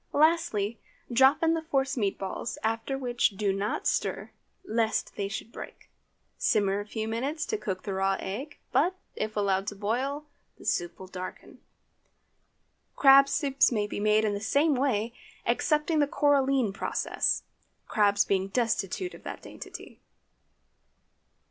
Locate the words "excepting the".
15.45-16.07